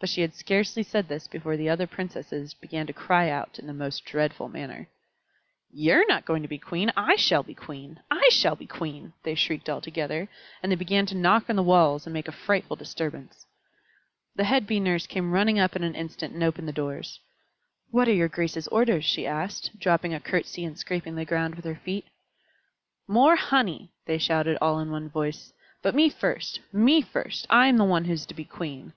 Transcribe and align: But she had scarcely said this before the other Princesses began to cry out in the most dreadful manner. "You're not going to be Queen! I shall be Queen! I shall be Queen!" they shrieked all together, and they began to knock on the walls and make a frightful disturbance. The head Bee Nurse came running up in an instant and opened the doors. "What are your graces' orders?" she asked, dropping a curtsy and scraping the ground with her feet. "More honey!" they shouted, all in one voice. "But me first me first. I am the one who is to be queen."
But 0.00 0.08
she 0.08 0.22
had 0.22 0.32
scarcely 0.34 0.82
said 0.84 1.08
this 1.08 1.26
before 1.28 1.56
the 1.56 1.68
other 1.68 1.86
Princesses 1.86 2.54
began 2.54 2.86
to 2.86 2.92
cry 2.92 3.28
out 3.28 3.58
in 3.58 3.66
the 3.66 3.74
most 3.74 4.04
dreadful 4.04 4.48
manner. 4.48 4.88
"You're 5.72 6.06
not 6.06 6.24
going 6.24 6.40
to 6.42 6.48
be 6.48 6.56
Queen! 6.56 6.90
I 6.96 7.16
shall 7.16 7.42
be 7.42 7.52
Queen! 7.52 8.00
I 8.10 8.28
shall 8.32 8.54
be 8.54 8.64
Queen!" 8.66 9.12
they 9.24 9.34
shrieked 9.34 9.68
all 9.68 9.80
together, 9.80 10.28
and 10.62 10.70
they 10.72 10.76
began 10.76 11.04
to 11.06 11.16
knock 11.16 11.50
on 11.50 11.56
the 11.56 11.64
walls 11.64 12.06
and 12.06 12.14
make 12.14 12.28
a 12.28 12.32
frightful 12.32 12.76
disturbance. 12.76 13.44
The 14.36 14.44
head 14.44 14.66
Bee 14.68 14.80
Nurse 14.80 15.06
came 15.06 15.32
running 15.32 15.58
up 15.58 15.74
in 15.74 15.82
an 15.82 15.96
instant 15.96 16.32
and 16.32 16.44
opened 16.44 16.68
the 16.68 16.72
doors. 16.72 17.20
"What 17.90 18.08
are 18.08 18.12
your 18.14 18.28
graces' 18.28 18.68
orders?" 18.68 19.04
she 19.04 19.26
asked, 19.26 19.78
dropping 19.78 20.14
a 20.14 20.20
curtsy 20.20 20.64
and 20.64 20.78
scraping 20.78 21.16
the 21.16 21.26
ground 21.26 21.56
with 21.56 21.64
her 21.66 21.78
feet. 21.84 22.06
"More 23.08 23.36
honey!" 23.36 23.90
they 24.06 24.16
shouted, 24.16 24.56
all 24.62 24.78
in 24.78 24.90
one 24.90 25.10
voice. 25.10 25.52
"But 25.82 25.94
me 25.96 26.08
first 26.08 26.60
me 26.72 27.02
first. 27.02 27.46
I 27.50 27.66
am 27.66 27.76
the 27.76 27.84
one 27.84 28.04
who 28.04 28.12
is 28.12 28.24
to 28.26 28.34
be 28.34 28.44
queen." 28.46 28.94